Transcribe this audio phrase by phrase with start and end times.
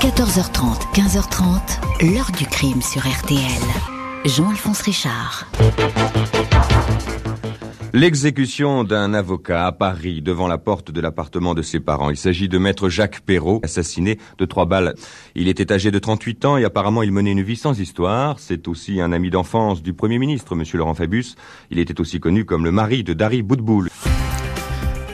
[0.00, 3.40] 14h30, 15h30, l'heure du crime sur RTL.
[4.24, 5.50] Jean-Alphonse Richard.
[7.92, 12.10] L'exécution d'un avocat à Paris devant la porte de l'appartement de ses parents.
[12.10, 14.94] Il s'agit de maître Jacques Perrault, assassiné de trois balles.
[15.34, 18.38] Il était âgé de 38 ans et apparemment il menait une vie sans histoire.
[18.38, 21.34] C'est aussi un ami d'enfance du Premier ministre, Monsieur Laurent Fabius.
[21.72, 23.88] Il était aussi connu comme le mari de Dari Boudboul.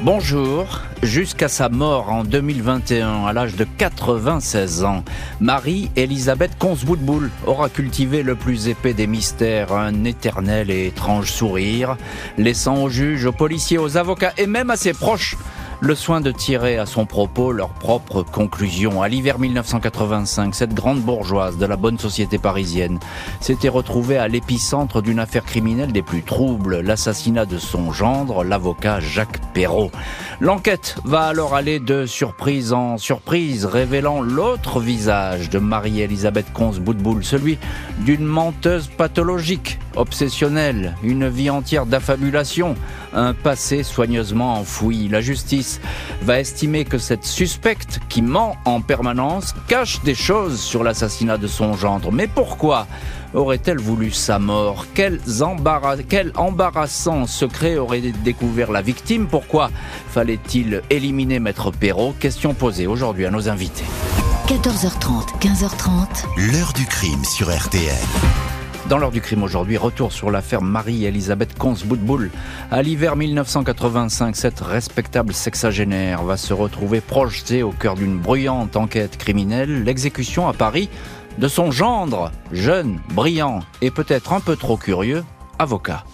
[0.05, 0.82] Bonjour.
[1.02, 5.03] Jusqu'à sa mort en 2021, à l'âge de 96 ans,
[5.41, 11.96] Marie-Elisabeth Consboudboul aura cultivé le plus épais des mystères, un éternel et étrange sourire,
[12.36, 15.39] laissant aux juges, aux policiers, aux avocats et même à ses proches
[15.84, 19.02] le soin de tirer à son propos leurs propres conclusions.
[19.02, 22.98] À l'hiver 1985, cette grande bourgeoise de la bonne société parisienne
[23.40, 29.00] s'était retrouvée à l'épicentre d'une affaire criminelle des plus troubles, l'assassinat de son gendre, l'avocat
[29.00, 29.90] Jacques Perrault.
[30.40, 37.58] L'enquête va alors aller de surprise en surprise, révélant l'autre visage de Marie-Elisabeth Consboudboul, celui
[37.98, 42.75] d'une menteuse pathologique, obsessionnelle, une vie entière d'affabulation,
[43.12, 45.09] un passé soigneusement enfoui.
[45.09, 45.81] La justice
[46.23, 51.47] va estimer que cette suspecte qui ment en permanence cache des choses sur l'assassinat de
[51.47, 52.12] son gendre.
[52.12, 52.87] Mais pourquoi
[53.34, 54.87] aurait-elle voulu sa mort?
[54.95, 55.20] Quel,
[56.09, 59.27] Quel embarrassant secret aurait découvert la victime?
[59.27, 59.70] Pourquoi
[60.09, 62.15] fallait-il éliminer Maître Perrault?
[62.19, 63.84] Question posée aujourd'hui à nos invités.
[64.47, 66.53] 14h30, 15h30.
[66.53, 68.53] L'heure du crime sur RTL.
[68.88, 72.30] Dans l'heure du crime aujourd'hui, retour sur l'affaire Marie-Elisabeth Consboudboul.
[72.70, 79.16] À l'hiver 1985, cette respectable sexagénaire va se retrouver projetée au cœur d'une bruyante enquête
[79.16, 80.91] criminelle, l'exécution à Paris
[81.38, 85.24] de son gendre, jeune, brillant et peut-être un peu trop curieux,
[85.58, 86.04] avocat.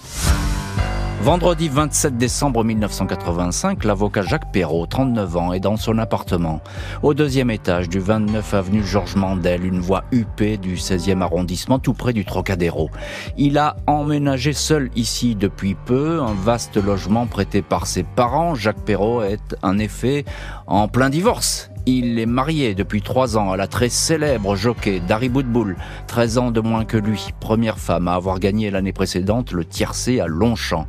[1.23, 6.63] Vendredi 27 décembre 1985, l'avocat Jacques Perrault, 39 ans, est dans son appartement,
[7.03, 11.93] au deuxième étage du 29 avenue Georges Mandel, une voie huppée du 16e arrondissement, tout
[11.93, 12.89] près du Trocadéro.
[13.37, 18.55] Il a emménagé seul ici depuis peu, un vaste logement prêté par ses parents.
[18.55, 20.25] Jacques Perrault est en effet
[20.67, 21.71] en plein divorce.
[21.93, 25.75] Il est marié depuis trois ans à la très célèbre jockey Dari Boudboul,
[26.07, 30.21] 13 ans de moins que lui, première femme à avoir gagné l'année précédente le tiercé
[30.21, 30.87] à Longchamp.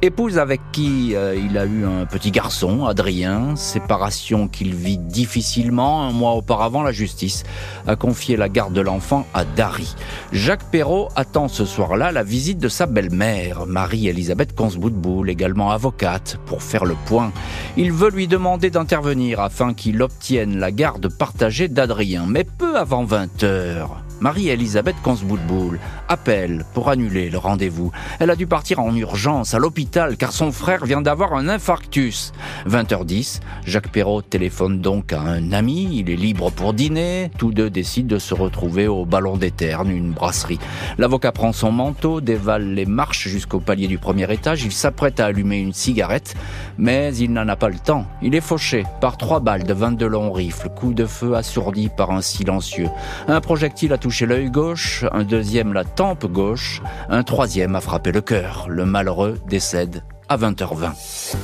[0.00, 6.08] Épouse avec qui euh, il a eu un petit garçon, Adrien, séparation qu'il vit difficilement.
[6.08, 7.42] Un mois auparavant, la justice
[7.86, 9.94] a confié la garde de l'enfant à Dari.
[10.32, 16.62] Jacques Perrault attend ce soir-là la visite de sa belle-mère, Marie-Elisabeth Consboudboul, également avocate, pour
[16.62, 17.32] faire le point.
[17.76, 22.26] Il veut lui demander d'intervenir afin qu'il obtienne la garde partagée d'Adrien.
[22.28, 27.92] Mais peu avant 20 heures, Marie-Elisabeth Consboudboul appelle pour annuler le rendez-vous.
[28.18, 32.32] Elle a dû partir en urgence à l'hôpital car son frère vient d'avoir un infarctus.
[32.68, 37.70] 20h10, Jacques Perrault téléphone donc à un ami, il est libre pour dîner, tous deux
[37.70, 40.58] décident de se retrouver au Ballon des Ternes, une brasserie.
[40.98, 45.26] L'avocat prend son manteau, dévale les marches jusqu'au palier du premier étage, il s'apprête à
[45.26, 46.34] allumer une cigarette,
[46.76, 48.06] mais il n'en a pas le temps.
[48.22, 52.10] Il est fauché par trois balles de 22 longs rifles, coup de feu assourdi par
[52.10, 52.88] un silencieux.
[53.26, 56.80] Un projectile a touché l'œil gauche, un deuxième la tempe gauche,
[57.10, 58.64] un troisième a frappé le cœur.
[58.66, 61.36] Le malheureux décède à 20h20.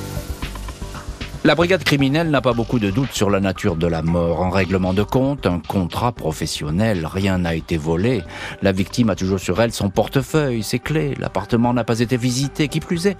[1.43, 4.43] La brigade criminelle n'a pas beaucoup de doutes sur la nature de la mort.
[4.43, 8.23] Un règlement de compte, un contrat professionnel, rien n'a été volé.
[8.63, 11.13] La victime a toujours sur elle son portefeuille, ses clés.
[11.19, 13.17] L'appartement n'a pas été visité, qui plus est.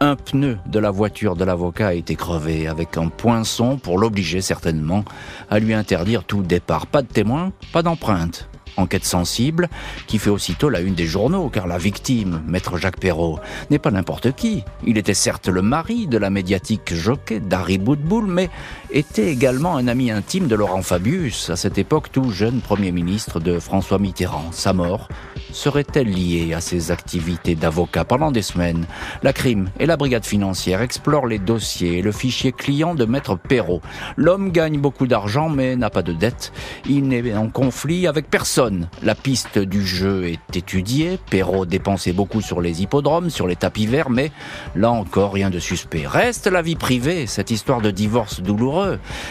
[0.00, 4.40] Un pneu de la voiture de l'avocat a été crevé avec un poinçon pour l'obliger
[4.40, 5.04] certainement
[5.50, 6.88] à lui interdire tout départ.
[6.88, 9.68] Pas de témoin, pas d'empreinte enquête sensible,
[10.06, 13.38] qui fait aussitôt la une des journaux, car la victime, maître Jacques Perrault,
[13.70, 14.64] n'est pas n'importe qui.
[14.86, 18.50] Il était certes le mari de la médiatique jockey Dari Boudboul, mais
[18.90, 23.40] était également un ami intime de Laurent Fabius, à cette époque tout jeune Premier ministre
[23.40, 24.50] de François Mitterrand.
[24.52, 25.08] Sa mort
[25.52, 28.86] serait-elle liée à ses activités d'avocat Pendant des semaines,
[29.22, 33.36] la crime et la brigade financière explorent les dossiers et le fichier client de maître
[33.36, 33.80] Perrault.
[34.16, 36.52] L'homme gagne beaucoup d'argent mais n'a pas de dette.
[36.88, 41.18] Il n'est en conflit avec personne la piste du jeu est étudiée.
[41.30, 44.30] Perrault dépensait beaucoup sur les hippodromes, sur les tapis verts, mais
[44.74, 46.06] là encore rien de suspect.
[46.06, 48.77] Reste la vie privée, cette histoire de divorce douloureux.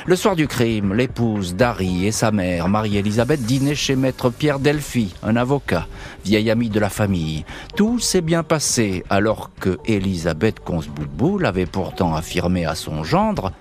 [0.06, 5.14] Le soir du crime, l'épouse d'Harry et sa mère, Marie-Elisabeth, dînaient chez maître Pierre Delphi,
[5.24, 5.88] un avocat,
[6.26, 7.46] vieil ami de la famille.
[7.76, 13.52] Tout s'est bien passé alors que Elisabeth Consboudboul avait pourtant affirmé à son gendre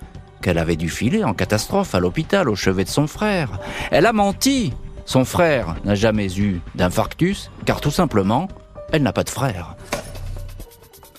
[0.41, 3.59] qu'elle avait dû filer en catastrophe à l'hôpital au chevet de son frère.
[3.91, 4.73] Elle a menti
[5.07, 8.49] son frère n'a jamais eu d'infarctus, car tout simplement,
[8.91, 9.77] elle n'a pas de frère.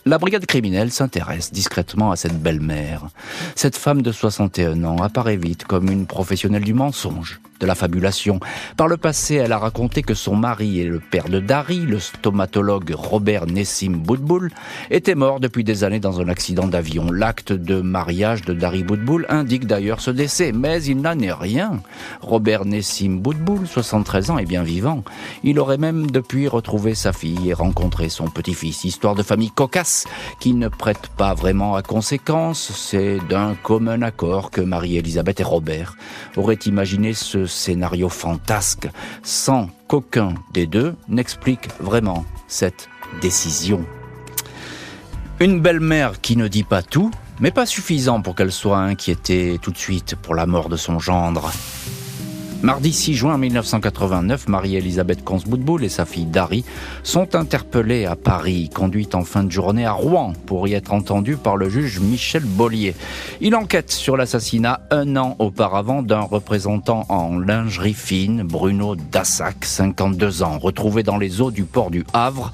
[0.08, 3.08] La brigade criminelle s'intéresse discrètement à cette belle-mère.
[3.54, 7.42] Cette femme de 61 ans apparaît vite comme une professionnelle du mensonge.
[7.60, 8.40] De la fabulation.
[8.76, 11.98] Par le passé, elle a raconté que son mari et le père de Dari, le
[11.98, 14.50] stomatologue Robert Nessim Boudboul,
[14.90, 17.10] était mort depuis des années dans un accident d'avion.
[17.10, 21.80] L'acte de mariage de Dari Boudboul indique d'ailleurs ce décès, mais il n'en est rien.
[22.20, 25.02] Robert Nessim Boudboul, 73 ans, est bien vivant.
[25.42, 28.84] Il aurait même depuis retrouvé sa fille et rencontré son petit-fils.
[28.84, 30.06] Histoire de famille cocasse
[30.40, 32.72] qui ne prête pas vraiment à conséquence.
[32.74, 35.96] C'est d'un commun accord que Marie-Elisabeth et Robert
[36.36, 38.88] auraient imaginé ce scénario fantasque
[39.22, 42.88] sans qu'aucun des deux n'explique vraiment cette
[43.20, 43.84] décision.
[45.40, 47.10] Une belle-mère qui ne dit pas tout,
[47.40, 50.98] mais pas suffisant pour qu'elle soit inquiétée tout de suite pour la mort de son
[50.98, 51.50] gendre.
[52.60, 56.64] Mardi 6 juin 1989, Marie-Elisabeth Consboudboul et sa fille Dari
[57.04, 61.36] sont interpellées à Paris, conduites en fin de journée à Rouen pour y être entendues
[61.36, 62.96] par le juge Michel Bollier.
[63.40, 70.42] Il enquête sur l'assassinat un an auparavant d'un représentant en lingerie fine, Bruno Dassac, 52
[70.42, 72.50] ans, retrouvé dans les eaux du port du Havre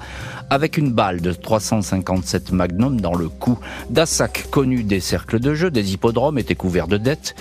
[0.49, 3.57] avec une balle de 357 Magnum dans le cou.
[3.89, 7.35] Dassac, connu des cercles de jeu, des hippodromes, était couvert de dettes.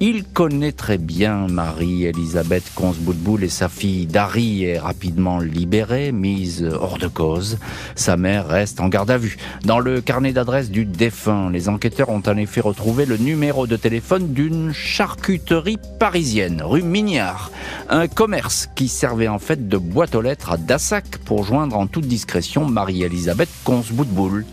[0.00, 6.98] Il connaît très bien Marie-Elisabeth Consboudboul et sa fille Dari est rapidement libérée, mise hors
[6.98, 7.58] de cause.
[7.94, 9.36] Sa mère reste en garde à vue.
[9.64, 13.76] Dans le carnet d'adresse du défunt, les enquêteurs ont en effet retrouvé le numéro de
[13.76, 17.50] téléphone d'une charcuterie parisienne, rue Mignard.
[17.88, 21.86] Un commerce qui servait en fait de boîte aux lettres à Dassac pour joindre en
[21.86, 24.44] toute discrétion Marie-Elisabeth Consboudboul.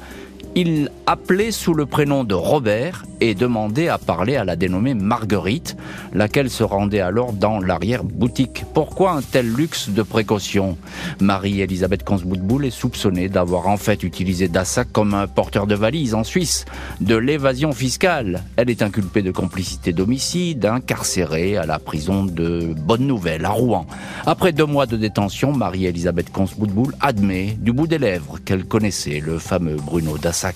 [0.60, 5.78] Il appelait sous le prénom de Robert et demandait à parler à la dénommée Marguerite,
[6.14, 8.66] laquelle se rendait alors dans l'arrière-boutique.
[8.74, 10.76] Pourquoi un tel luxe de précaution?
[11.22, 16.24] Marie-Elisabeth Consboudboul est soupçonnée d'avoir en fait utilisé Dassac comme un porteur de valise en
[16.24, 16.66] Suisse,
[17.02, 18.44] de l'évasion fiscale.
[18.56, 23.86] Elle est inculpée de complicité d'homicide, incarcérée à la prison de Bonne Nouvelle, à Rouen.
[24.26, 29.38] Après deux mois de détention, Marie-Elisabeth Consboudboul admet du bout des lèvres qu'elle connaissait le
[29.38, 30.47] fameux Bruno Dassac.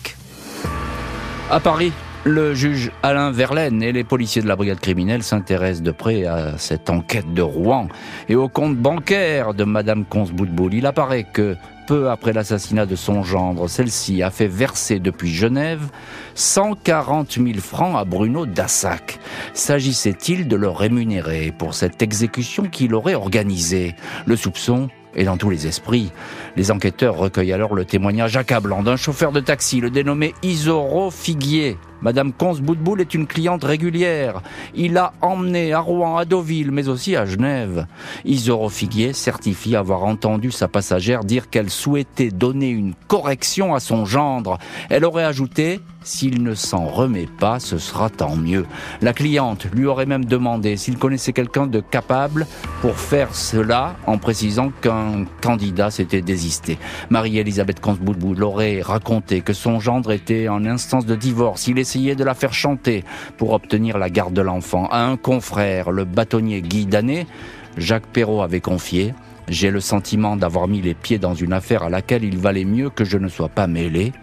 [1.50, 1.92] À Paris,
[2.24, 6.58] le juge Alain Verlaine et les policiers de la brigade criminelle s'intéressent de près à
[6.58, 7.88] cette enquête de Rouen
[8.30, 10.76] et au compte bancaire de Madame Consboudboul.
[10.76, 11.58] Il apparaît que
[11.88, 15.90] peu après l'assassinat de son gendre, celle-ci a fait verser depuis Genève
[16.36, 19.20] 140 000 francs à Bruno Dassac.
[19.54, 23.96] S'agissait-il de le rémunérer pour cette exécution qu'il aurait organisée?
[24.26, 26.12] Le soupçon et dans tous les esprits.
[26.56, 31.78] Les enquêteurs recueillent alors le témoignage accablant d'un chauffeur de taxi, le dénommé Isoro Figuier.
[32.02, 34.42] Madame Consboudboul est une cliente régulière.
[34.74, 37.86] Il l'a emmenée à Rouen, à Deauville, mais aussi à Genève.
[38.26, 44.06] Isoro Figuier certifie avoir entendu sa passagère dire qu'elle souhaitait donner une correction à son
[44.06, 44.58] gendre.
[44.90, 48.66] Elle aurait ajouté s'il ne s'en remet pas, ce sera tant mieux.
[49.02, 52.48] La cliente lui aurait même demandé s'il connaissait quelqu'un de capable
[52.82, 56.80] pour faire cela, en précisant qu'un candidat s'était désisté.
[57.10, 61.68] Marie-Elisabeth Consboudboul aurait raconté que son gendre était en instance de divorce.
[61.68, 63.04] Il essayait de la faire chanter
[63.38, 64.88] pour obtenir la garde de l'enfant.
[64.92, 67.28] À un confrère, le bâtonnier Guy Danet,
[67.76, 69.14] Jacques Perrault avait confié
[69.50, 72.90] J'ai le sentiment d'avoir mis les pieds dans une affaire à laquelle il valait mieux
[72.90, 74.14] que je ne sois pas mêlé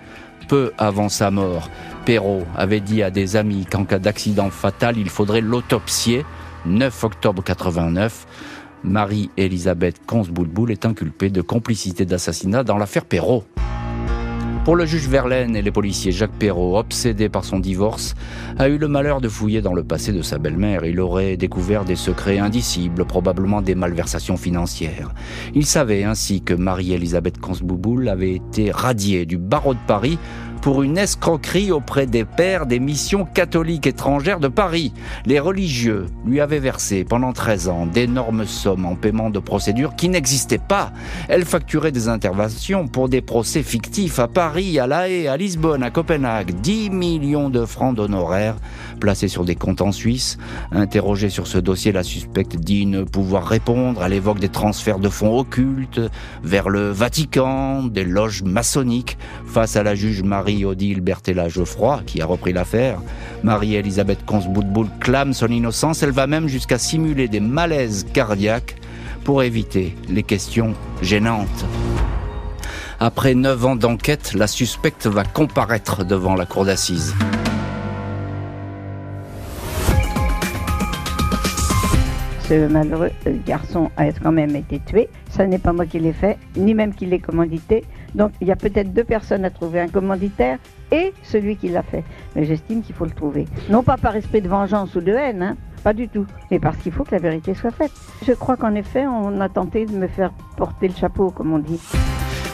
[0.48, 1.68] peu avant sa mort.
[2.06, 6.24] Perrault avait dit à des amis qu'en cas d'accident fatal, il faudrait l'autopsier.
[6.64, 8.26] 9 octobre 89,
[8.82, 13.44] Marie-Elisabeth Consboulboul est inculpée de complicité d'assassinat dans l'affaire Perrault.
[14.68, 18.14] Pour le juge Verlaine et les policiers, Jacques Perrault, obsédé par son divorce,
[18.58, 20.84] a eu le malheur de fouiller dans le passé de sa belle-mère.
[20.84, 25.14] Il aurait découvert des secrets indicibles, probablement des malversations financières.
[25.54, 30.18] Il savait ainsi que Marie-Elisabeth Consbouboul avait été radiée du barreau de Paris
[30.60, 34.92] pour une escroquerie auprès des pères des missions catholiques étrangères de Paris.
[35.26, 40.08] Les religieux lui avaient versé pendant 13 ans d'énormes sommes en paiement de procédures qui
[40.08, 40.92] n'existaient pas.
[41.28, 45.82] Elle facturait des interventions pour des procès fictifs à Paris, à La Haye, à Lisbonne,
[45.82, 46.52] à Copenhague.
[46.60, 48.56] 10 millions de francs d'honoraires
[49.00, 50.38] placés sur des comptes en Suisse.
[50.72, 54.02] Interrogée sur ce dossier, la suspecte dit ne pouvoir répondre.
[54.04, 56.00] Elle évoque des transferts de fonds occultes
[56.42, 59.18] vers le Vatican, des loges maçonniques.
[59.46, 63.02] Face à la juge Marie-Odile Bertella Geoffroy, qui a repris l'affaire,
[63.42, 66.02] Marie-Elisabeth Consboudboul clame son innocence.
[66.02, 68.76] Elle va même jusqu'à simuler des malaises cardiaques
[69.24, 71.66] pour éviter les questions gênantes.
[72.98, 77.14] Après neuf ans d'enquête, la suspecte va comparaître devant la cour d'assises.
[82.48, 83.10] ce malheureux
[83.46, 85.10] garçon a quand même été tué.
[85.28, 87.84] Ça n'est pas moi qui l'ai fait, ni même qui l'ai commandité.
[88.14, 90.58] Donc il y a peut-être deux personnes à trouver, un commanditaire
[90.90, 92.04] et celui qui l'a fait.
[92.34, 93.46] Mais j'estime qu'il faut le trouver.
[93.70, 96.26] Non pas par esprit de vengeance ou de haine, hein, pas du tout.
[96.50, 97.92] Mais parce qu'il faut que la vérité soit faite.
[98.26, 101.58] Je crois qu'en effet, on a tenté de me faire porter le chapeau, comme on
[101.58, 101.80] dit.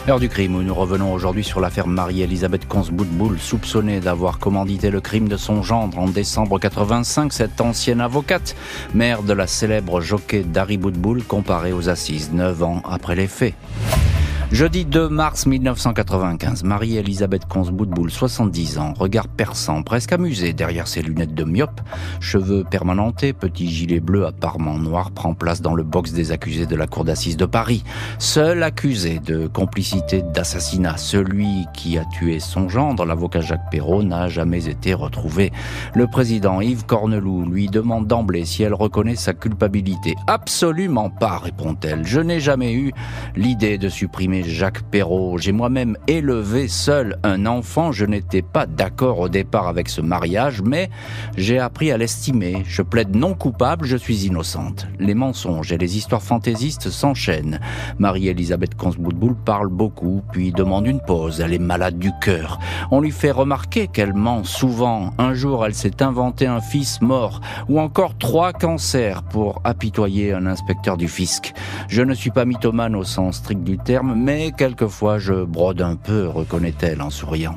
[0.07, 5.01] L'heure du crime, où nous revenons aujourd'hui sur l'affaire Marie-Elisabeth Consboutboul, soupçonnée d'avoir commandité le
[5.01, 7.33] crime de son gendre en décembre 85.
[7.33, 8.55] Cette ancienne avocate,
[8.93, 13.55] mère de la célèbre jockey Dari Boudboul, comparée aux assises neuf ans après les faits.
[14.55, 21.33] Jeudi 2 mars 1995, Marie-Elisabeth Consboutboul, 70 ans, regard perçant, presque amusé derrière ses lunettes
[21.33, 21.81] de myope,
[22.21, 26.75] cheveux permanentés, petit gilet bleu apparemment noir, prend place dans le box des accusés de
[26.77, 27.83] la cour d'assises de Paris.
[28.17, 34.29] Seul accusé de complicité d'assassinat, celui qui a tué son gendre, l'avocat Jacques Perrault, n'a
[34.29, 35.51] jamais été retrouvé.
[35.95, 40.15] Le président Yves Corneloup lui demande d'emblée si elle reconnaît sa culpabilité.
[40.27, 42.07] Absolument pas, répond-elle.
[42.07, 42.93] Je n'ai jamais eu
[43.35, 45.37] l'idée de supprimer Jacques Perrault.
[45.37, 47.91] J'ai moi-même élevé seul un enfant.
[47.91, 50.89] Je n'étais pas d'accord au départ avec ce mariage, mais
[51.37, 52.63] j'ai appris à l'estimer.
[52.65, 54.87] Je plaide non coupable, je suis innocente.
[54.99, 57.59] Les mensonges et les histoires fantaisistes s'enchaînent.
[57.99, 61.41] Marie-Elisabeth Consboudboul parle beaucoup, puis demande une pause.
[61.41, 62.59] Elle est malade du cœur.
[62.91, 65.11] On lui fait remarquer qu'elle ment souvent.
[65.17, 70.45] Un jour, elle s'est inventé un fils mort, ou encore trois cancers pour apitoyer un
[70.45, 71.53] inspecteur du fisc.
[71.87, 75.95] Je ne suis pas mythomane au sens strict du terme, mais quelquefois je brode un
[75.95, 77.55] peu, reconnaît-elle en souriant.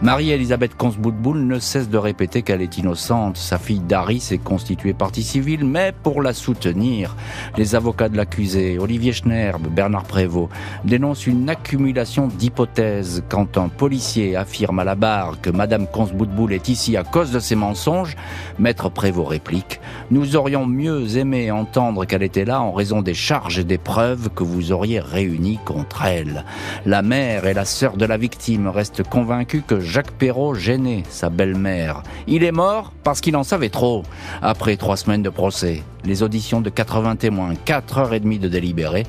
[0.00, 3.36] Marie-Elisabeth Consboutboul ne cesse de répéter qu'elle est innocente.
[3.36, 7.16] Sa fille Dari s'est constituée partie civile, mais pour la soutenir,
[7.56, 10.52] les avocats de l'accusé, Olivier Schnerb, Bernard Prévost,
[10.84, 13.24] dénoncent une accumulation d'hypothèses.
[13.28, 17.40] Quand un policier affirme à la barre que Madame Consboutboul est ici à cause de
[17.40, 18.16] ses mensonges,
[18.60, 19.80] Maître Prévost réplique
[20.12, 24.28] Nous aurions mieux aimé entendre qu'elle était là en raison des charges et des preuves
[24.30, 26.44] que vous auriez réunies contre elle.
[26.86, 31.30] La mère et la sœur de la victime restent convaincues que Jacques Perrault gênait sa
[31.30, 32.02] belle-mère.
[32.26, 34.02] Il est mort parce qu'il en savait trop.
[34.42, 38.48] Après trois semaines de procès, les auditions de 80 témoins, 4 heures et demie de
[38.48, 39.06] délibéré,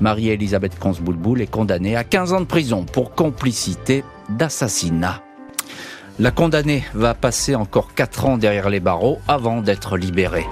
[0.00, 5.20] Marie-Elisabeth Consboulboul est condamnée à 15 ans de prison pour complicité d'assassinat.
[6.20, 10.46] La condamnée va passer encore 4 ans derrière les barreaux avant d'être libérée.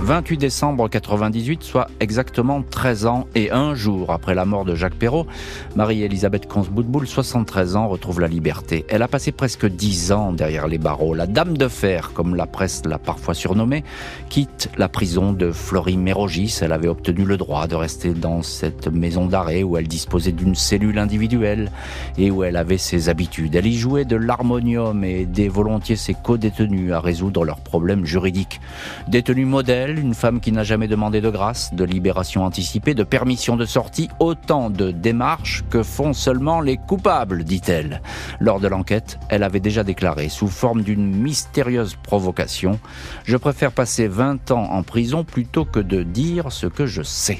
[0.00, 4.94] 28 décembre 98, soit exactement 13 ans et un jour après la mort de Jacques
[4.94, 5.26] Perrault,
[5.74, 8.86] Marie-Elisabeth Consboutboul, 73 ans, retrouve la liberté.
[8.88, 11.14] Elle a passé presque 10 ans derrière les barreaux.
[11.14, 13.82] La Dame de Fer, comme la presse l'a parfois surnommée,
[14.28, 16.60] quitte la prison de Flory-Mérogis.
[16.62, 20.54] Elle avait obtenu le droit de rester dans cette maison d'arrêt où elle disposait d'une
[20.54, 21.70] cellule individuelle
[22.16, 23.56] et où elle avait ses habitudes.
[23.56, 28.60] Elle y jouait de l'harmonium et aidait volontiers ses co-détenus à résoudre leurs problèmes juridiques.
[29.08, 33.56] Détenue modèle, une femme qui n'a jamais demandé de grâce, de libération anticipée, de permission
[33.56, 38.02] de sortie, autant de démarches que font seulement les coupables, dit-elle.
[38.40, 42.78] Lors de l'enquête, elle avait déjà déclaré, sous forme d'une mystérieuse provocation,
[43.24, 47.38] Je préfère passer 20 ans en prison plutôt que de dire ce que je sais.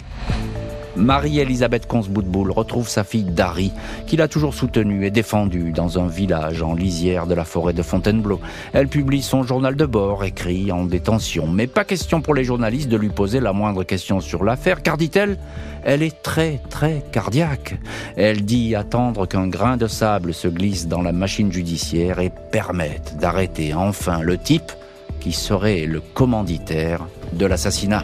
[0.99, 3.73] Marie-Elisabeth Consboutboul retrouve sa fille Dari,
[4.07, 7.83] qu'il a toujours soutenue et défendue dans un village en lisière de la forêt de
[7.83, 8.40] Fontainebleau.
[8.73, 11.47] Elle publie son journal de bord, écrit en détention.
[11.47, 14.97] Mais pas question pour les journalistes de lui poser la moindre question sur l'affaire, car
[14.97, 15.38] dit-elle,
[15.85, 17.78] elle est très très cardiaque.
[18.17, 23.17] Elle dit attendre qu'un grain de sable se glisse dans la machine judiciaire et permette
[23.19, 24.73] d'arrêter enfin le type
[25.21, 28.02] qui serait le commanditaire de l'assassinat.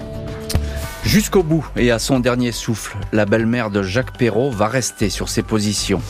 [1.05, 5.29] Jusqu'au bout et à son dernier souffle, la belle-mère de Jacques Perrault va rester sur
[5.29, 6.01] ses positions.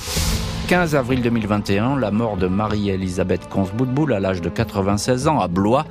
[0.68, 5.85] 15 avril 2021, la mort de Marie-Elisabeth Consboutboul à l'âge de 96 ans à Blois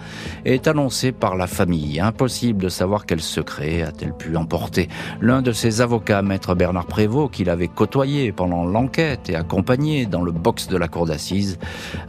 [0.46, 2.00] est annoncée par la famille.
[2.00, 4.89] Impossible de savoir quel secret a-t-elle pu emporter.
[5.22, 10.24] L'un de ses avocats, maître Bernard Prévost, qu'il avait côtoyé pendant l'enquête et accompagné dans
[10.24, 11.60] le box de la cour d'assises,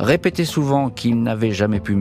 [0.01, 1.99] répétait souvent qu'il n'avait jamais pu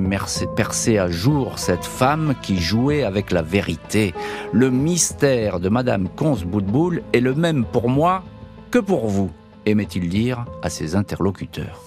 [0.56, 4.14] percer à jour cette femme qui jouait avec la vérité.
[4.54, 8.24] Le mystère de madame Consboutboul est le même pour moi
[8.72, 9.30] que pour vous
[9.66, 11.82] aimait-il dire à ses interlocuteurs.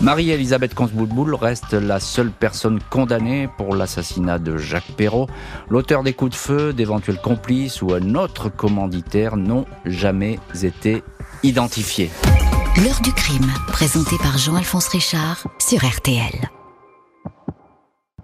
[0.00, 5.28] Marie-Elisabeth Consboutboul reste la seule personne condamnée pour l'assassinat de Jacques Perrault.
[5.68, 11.02] L'auteur des coups de feu, d'éventuels complices ou un autre commanditaire n'ont jamais été
[11.42, 12.10] identifiés.
[12.82, 16.59] L'heure du crime, présenté par Jean-Alphonse Richard sur RTL.